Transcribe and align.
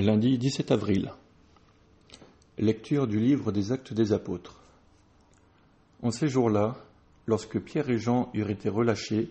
Lundi 0.00 0.38
17 0.38 0.70
avril. 0.70 1.12
Lecture 2.56 3.06
du 3.06 3.20
livre 3.20 3.52
des 3.52 3.70
Actes 3.70 3.92
des 3.92 4.14
Apôtres. 4.14 4.62
En 6.02 6.10
ces 6.10 6.26
jours-là, 6.26 6.76
lorsque 7.26 7.60
Pierre 7.60 7.90
et 7.90 7.98
Jean 7.98 8.30
eurent 8.32 8.48
été 8.48 8.70
relâchés, 8.70 9.30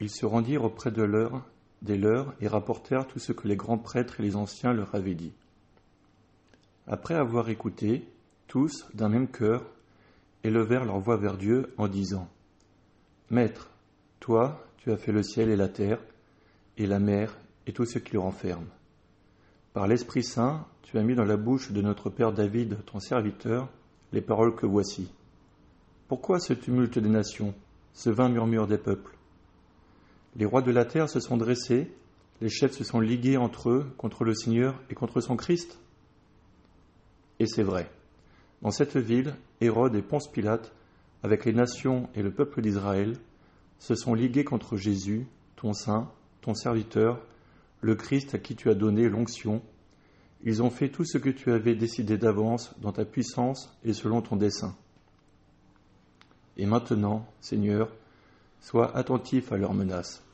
ils 0.00 0.10
se 0.10 0.26
rendirent 0.26 0.62
auprès 0.62 0.92
de 0.92 1.02
leurs, 1.02 1.44
des 1.82 1.98
leurs 1.98 2.34
et 2.40 2.46
rapportèrent 2.46 3.08
tout 3.08 3.18
ce 3.18 3.32
que 3.32 3.48
les 3.48 3.56
grands 3.56 3.78
prêtres 3.78 4.20
et 4.20 4.22
les 4.22 4.36
anciens 4.36 4.72
leur 4.72 4.94
avaient 4.94 5.16
dit. 5.16 5.32
Après 6.86 7.14
avoir 7.14 7.48
écouté, 7.48 8.06
tous, 8.46 8.86
d'un 8.94 9.08
même 9.08 9.28
cœur, 9.28 9.64
élevèrent 10.44 10.84
leur 10.84 11.00
voix 11.00 11.16
vers 11.16 11.36
Dieu 11.36 11.74
en 11.78 11.88
disant 11.88 12.28
Maître, 13.28 13.70
toi, 14.20 14.64
tu 14.76 14.92
as 14.92 14.96
fait 14.96 15.12
le 15.12 15.24
ciel 15.24 15.50
et 15.50 15.56
la 15.56 15.68
terre, 15.68 15.98
et 16.76 16.86
la 16.86 17.00
mer 17.00 17.36
et 17.66 17.72
tout 17.72 17.86
ce 17.86 17.98
qui 17.98 18.12
le 18.12 18.20
renferme. 18.20 18.68
Par 19.74 19.88
l'Esprit 19.88 20.22
Saint, 20.22 20.64
tu 20.82 20.98
as 20.98 21.02
mis 21.02 21.16
dans 21.16 21.24
la 21.24 21.36
bouche 21.36 21.72
de 21.72 21.82
notre 21.82 22.08
Père 22.08 22.32
David, 22.32 22.84
ton 22.86 23.00
serviteur, 23.00 23.68
les 24.12 24.20
paroles 24.20 24.54
que 24.54 24.66
voici. 24.66 25.12
Pourquoi 26.06 26.38
ce 26.38 26.52
tumulte 26.52 27.00
des 27.00 27.08
nations, 27.08 27.54
ce 27.92 28.08
vain 28.08 28.28
murmure 28.28 28.68
des 28.68 28.78
peuples? 28.78 29.16
Les 30.36 30.44
rois 30.44 30.62
de 30.62 30.70
la 30.70 30.84
terre 30.84 31.08
se 31.08 31.18
sont 31.18 31.36
dressés, 31.36 31.92
les 32.40 32.50
chefs 32.50 32.74
se 32.74 32.84
sont 32.84 33.00
ligués 33.00 33.36
entre 33.36 33.68
eux 33.68 33.92
contre 33.98 34.22
le 34.22 34.32
Seigneur 34.32 34.80
et 34.90 34.94
contre 34.94 35.20
son 35.20 35.34
Christ? 35.34 35.80
Et 37.40 37.46
c'est 37.46 37.64
vrai. 37.64 37.90
Dans 38.62 38.70
cette 38.70 38.96
ville, 38.96 39.34
Hérode 39.60 39.96
et 39.96 40.02
Ponce 40.02 40.30
Pilate, 40.30 40.72
avec 41.24 41.44
les 41.44 41.52
nations 41.52 42.08
et 42.14 42.22
le 42.22 42.30
peuple 42.30 42.62
d'Israël, 42.62 43.16
se 43.80 43.96
sont 43.96 44.14
ligués 44.14 44.44
contre 44.44 44.76
Jésus, 44.76 45.26
ton 45.56 45.72
saint, 45.72 46.12
ton 46.42 46.54
serviteur, 46.54 47.20
le 47.84 47.94
Christ 47.96 48.34
à 48.34 48.38
qui 48.38 48.56
tu 48.56 48.70
as 48.70 48.74
donné 48.74 49.10
l'onction. 49.10 49.60
Ils 50.42 50.62
ont 50.62 50.70
fait 50.70 50.88
tout 50.88 51.04
ce 51.04 51.18
que 51.18 51.28
tu 51.28 51.52
avais 51.52 51.74
décidé 51.74 52.16
d'avance 52.16 52.74
dans 52.80 52.92
ta 52.92 53.04
puissance 53.04 53.70
et 53.84 53.92
selon 53.92 54.22
ton 54.22 54.36
dessein. 54.36 54.74
Et 56.56 56.64
maintenant, 56.64 57.26
Seigneur, 57.40 57.94
sois 58.58 58.96
attentif 58.96 59.52
à 59.52 59.58
leurs 59.58 59.74
menaces. 59.74 60.24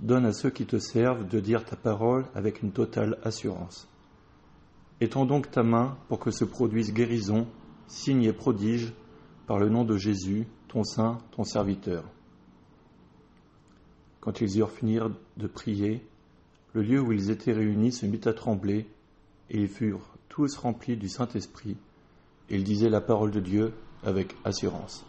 Donne 0.00 0.26
à 0.26 0.34
ceux 0.34 0.50
qui 0.50 0.66
te 0.66 0.78
servent 0.78 1.26
de 1.26 1.40
dire 1.40 1.64
ta 1.64 1.76
parole 1.76 2.26
avec 2.34 2.60
une 2.60 2.72
totale 2.72 3.18
assurance. 3.24 3.88
Étends 5.00 5.24
donc 5.24 5.50
ta 5.50 5.62
main 5.62 5.96
pour 6.08 6.18
que 6.18 6.30
se 6.30 6.44
produisent 6.44 6.92
guérison, 6.92 7.46
signes 7.86 8.24
et 8.24 8.34
prodiges 8.34 8.92
par 9.46 9.58
le 9.58 9.70
nom 9.70 9.84
de 9.84 9.96
Jésus, 9.96 10.46
ton 10.68 10.84
saint, 10.84 11.16
ton 11.30 11.44
serviteur. 11.44 12.04
Quand 14.20 14.42
ils 14.42 14.58
eurent 14.58 14.70
fini 14.70 14.98
de 15.38 15.46
prier, 15.46 16.06
le 16.72 16.82
lieu 16.82 17.00
où 17.00 17.12
ils 17.12 17.30
étaient 17.30 17.52
réunis 17.52 17.92
se 17.92 18.06
mit 18.06 18.20
à 18.24 18.32
trembler, 18.32 18.86
et 19.50 19.60
ils 19.60 19.68
furent 19.68 20.16
tous 20.28 20.56
remplis 20.56 20.96
du 20.96 21.08
Saint-Esprit, 21.08 21.76
et 22.48 22.56
ils 22.56 22.64
disaient 22.64 22.90
la 22.90 23.00
parole 23.00 23.30
de 23.30 23.40
Dieu 23.40 23.72
avec 24.04 24.34
assurance. 24.44 25.04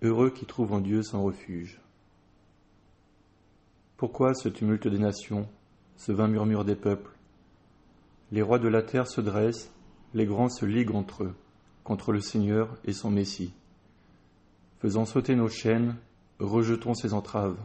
Heureux 0.00 0.30
qui 0.30 0.46
trouvent 0.46 0.72
en 0.72 0.80
Dieu 0.80 1.02
son 1.02 1.24
refuge. 1.24 1.80
Pourquoi 3.96 4.32
ce 4.34 4.48
tumulte 4.48 4.86
des 4.86 5.00
nations, 5.00 5.48
ce 5.96 6.12
vain 6.12 6.28
murmure 6.28 6.64
des 6.64 6.76
peuples? 6.76 7.10
Les 8.30 8.42
rois 8.42 8.60
de 8.60 8.68
la 8.68 8.82
terre 8.82 9.08
se 9.08 9.20
dressent, 9.20 9.72
les 10.14 10.24
grands 10.24 10.50
se 10.50 10.64
liguent 10.64 10.94
entre 10.94 11.24
eux, 11.24 11.34
contre 11.82 12.12
le 12.12 12.20
Seigneur 12.20 12.76
et 12.84 12.92
son 12.92 13.10
Messie. 13.10 13.52
Faisons 14.80 15.06
sauter 15.06 15.34
nos 15.34 15.48
chaînes, 15.48 15.96
rejetons 16.38 16.94
ses 16.94 17.12
entraves. 17.12 17.58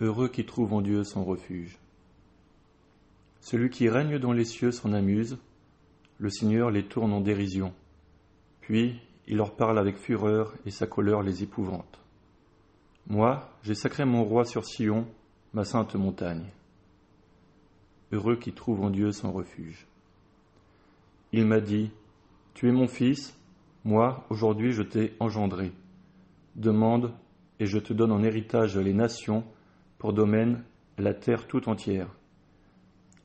Heureux 0.00 0.28
qui 0.28 0.44
trouve 0.44 0.72
en 0.72 0.80
Dieu 0.80 1.04
son 1.04 1.24
refuge. 1.24 1.78
Celui 3.40 3.70
qui 3.70 3.88
règne 3.88 4.18
dans 4.18 4.32
les 4.32 4.44
cieux 4.44 4.72
s'en 4.72 4.92
amuse, 4.92 5.38
le 6.18 6.30
Seigneur 6.30 6.70
les 6.70 6.84
tourne 6.84 7.12
en 7.12 7.20
dérision. 7.20 7.72
Puis 8.60 9.00
il 9.28 9.36
leur 9.36 9.54
parle 9.54 9.78
avec 9.78 9.98
fureur 9.98 10.52
et 10.66 10.70
sa 10.70 10.88
colère 10.88 11.22
les 11.22 11.44
épouvante. 11.44 12.00
Moi, 13.06 13.48
j'ai 13.62 13.74
sacré 13.74 14.04
mon 14.04 14.24
roi 14.24 14.44
sur 14.44 14.64
Sion, 14.64 15.06
ma 15.52 15.64
sainte 15.64 15.94
montagne. 15.94 16.50
Heureux 18.10 18.36
qui 18.36 18.52
trouve 18.52 18.80
en 18.80 18.90
Dieu 18.90 19.12
son 19.12 19.32
refuge. 19.32 19.86
Il 21.32 21.46
m'a 21.46 21.60
dit, 21.60 21.90
Tu 22.54 22.68
es 22.68 22.72
mon 22.72 22.88
fils, 22.88 23.38
moi, 23.84 24.26
aujourd'hui, 24.30 24.72
je 24.72 24.82
t'ai 24.82 25.14
engendré. 25.20 25.72
Demande, 26.56 27.12
et 27.60 27.66
je 27.66 27.78
te 27.78 27.92
donne 27.92 28.12
en 28.12 28.22
héritage 28.22 28.78
les 28.78 28.94
nations, 28.94 29.44
pour 29.98 30.12
domaine 30.12 30.64
la 30.98 31.14
terre 31.14 31.46
tout 31.46 31.68
entière. 31.68 32.08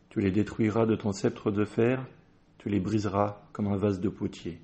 Tu 0.09 0.21
les 0.21 0.31
détruiras 0.31 0.85
de 0.85 0.95
ton 0.95 1.11
sceptre 1.11 1.51
de 1.51 1.65
fer, 1.65 2.05
tu 2.57 2.69
les 2.69 2.79
briseras 2.79 3.41
comme 3.53 3.67
un 3.67 3.77
vase 3.77 4.01
de 4.01 4.09
potier. 4.09 4.59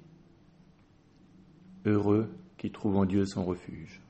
Heureux 1.86 2.30
qui 2.58 2.72
trouve 2.72 2.98
en 2.98 3.06
Dieu 3.06 3.26
son 3.26 3.46
refuge. 3.46 4.02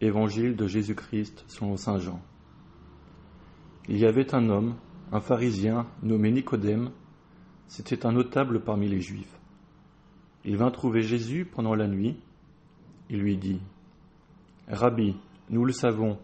Évangile 0.00 0.54
de 0.54 0.66
Jésus-Christ 0.66 1.44
selon 1.48 1.76
Saint 1.76 1.98
Jean. 1.98 2.20
Il 3.88 3.98
y 3.98 4.04
avait 4.04 4.34
un 4.34 4.48
homme 4.48 4.76
un 5.10 5.20
pharisien 5.20 5.86
nommé 6.02 6.30
Nicodème, 6.30 6.90
c'était 7.66 8.06
un 8.06 8.12
notable 8.12 8.60
parmi 8.60 8.88
les 8.88 9.00
Juifs. 9.00 9.38
Il 10.44 10.56
vint 10.56 10.70
trouver 10.70 11.02
Jésus 11.02 11.44
pendant 11.44 11.74
la 11.74 11.88
nuit. 11.88 12.18
Il 13.10 13.20
lui 13.20 13.36
dit, 13.36 13.60
Rabbi, 14.68 15.16
nous 15.50 15.64
le 15.64 15.72
savons, 15.72 16.18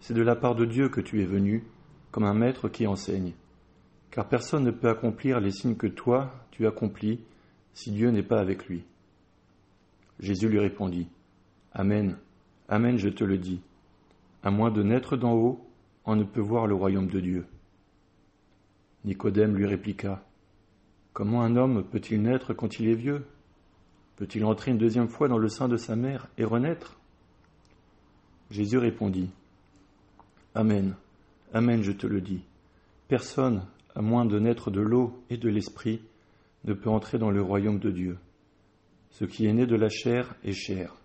c'est 0.00 0.14
de 0.14 0.22
la 0.22 0.36
part 0.36 0.54
de 0.54 0.64
Dieu 0.64 0.88
que 0.88 1.00
tu 1.00 1.22
es 1.22 1.26
venu, 1.26 1.64
comme 2.10 2.24
un 2.24 2.34
maître 2.34 2.68
qui 2.68 2.86
enseigne, 2.86 3.34
car 4.10 4.28
personne 4.28 4.64
ne 4.64 4.70
peut 4.70 4.88
accomplir 4.88 5.40
les 5.40 5.50
signes 5.50 5.76
que 5.76 5.86
toi 5.86 6.32
tu 6.50 6.66
accomplis 6.66 7.20
si 7.72 7.90
Dieu 7.90 8.10
n'est 8.10 8.22
pas 8.22 8.40
avec 8.40 8.66
lui. 8.66 8.84
Jésus 10.20 10.48
lui 10.48 10.60
répondit, 10.60 11.08
Amen, 11.72 12.16
Amen, 12.68 12.96
je 12.96 13.08
te 13.08 13.24
le 13.24 13.36
dis, 13.36 13.60
à 14.42 14.50
moins 14.50 14.70
de 14.70 14.82
naître 14.82 15.16
d'en 15.16 15.34
haut, 15.34 15.68
on 16.06 16.16
ne 16.16 16.24
peut 16.24 16.40
voir 16.40 16.66
le 16.66 16.74
royaume 16.74 17.08
de 17.08 17.20
Dieu. 17.20 17.46
Nicodème 19.04 19.56
lui 19.56 19.66
répliqua 19.66 20.24
Comment 21.12 21.42
un 21.42 21.56
homme 21.56 21.84
peut-il 21.84 22.22
naître 22.22 22.54
quand 22.54 22.78
il 22.80 22.88
est 22.88 22.94
vieux? 22.94 23.24
Peut-il 24.16 24.44
entrer 24.44 24.70
une 24.70 24.78
deuxième 24.78 25.08
fois 25.08 25.28
dans 25.28 25.38
le 25.38 25.48
sein 25.48 25.68
de 25.68 25.76
sa 25.76 25.94
mère 25.94 26.28
et 26.38 26.44
renaître? 26.44 26.98
Jésus 28.50 28.78
répondit 28.78 29.30
Amen, 30.54 30.94
Amen, 31.52 31.82
je 31.82 31.92
te 31.92 32.06
le 32.06 32.20
dis. 32.20 32.42
Personne, 33.08 33.64
à 33.94 34.02
moins 34.02 34.24
de 34.24 34.38
naître 34.38 34.70
de 34.70 34.80
l'eau 34.80 35.22
et 35.30 35.36
de 35.36 35.48
l'esprit, 35.48 36.00
ne 36.64 36.72
peut 36.72 36.90
entrer 36.90 37.18
dans 37.18 37.30
le 37.30 37.42
royaume 37.42 37.78
de 37.78 37.90
Dieu. 37.90 38.18
Ce 39.10 39.24
qui 39.24 39.46
est 39.46 39.52
né 39.52 39.66
de 39.66 39.76
la 39.76 39.88
chair 39.88 40.34
est 40.42 40.52
chair, 40.52 40.96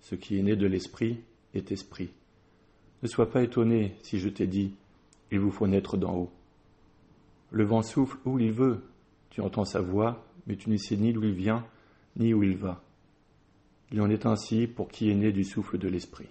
ce 0.00 0.14
qui 0.14 0.38
est 0.38 0.42
né 0.42 0.56
de 0.56 0.66
l'esprit 0.66 1.20
est 1.54 1.72
esprit. 1.72 2.10
Ne 3.02 3.08
sois 3.08 3.30
pas 3.30 3.42
étonné 3.42 3.96
si 4.02 4.18
je 4.18 4.28
t'ai 4.28 4.46
dit 4.46 4.72
Il 5.30 5.40
vous 5.40 5.50
faut 5.50 5.66
naître 5.66 5.96
d'en 5.96 6.14
haut. 6.14 6.32
Le 7.50 7.64
vent 7.64 7.82
souffle 7.82 8.18
où 8.24 8.38
il 8.38 8.52
veut. 8.52 8.82
Tu 9.30 9.40
entends 9.40 9.64
sa 9.64 9.80
voix, 9.80 10.26
mais 10.46 10.56
tu 10.56 10.70
ne 10.70 10.76
sais 10.76 10.96
ni 10.96 11.12
d'où 11.12 11.24
il 11.24 11.34
vient, 11.34 11.64
ni 12.16 12.34
où 12.34 12.42
il 12.42 12.56
va. 12.56 12.82
Il 13.92 14.00
en 14.00 14.10
est 14.10 14.26
ainsi 14.26 14.66
pour 14.66 14.88
qui 14.88 15.10
est 15.10 15.14
né 15.14 15.32
du 15.32 15.44
souffle 15.44 15.78
de 15.78 15.88
l'Esprit. 15.88 16.28